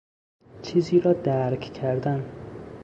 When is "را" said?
0.99-1.13